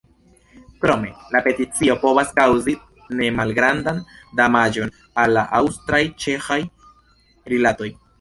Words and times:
Krome 0.83 1.09
la 1.33 1.41
peticio 1.47 1.95
povas 2.05 2.31
kaŭzi 2.39 2.73
nemalgrandan 3.19 3.99
damaĝon 4.39 4.95
al 5.25 5.35
la 5.39 5.45
aŭstraj-ĉeĥaj 5.61 6.59
rilatoj. 7.55 7.91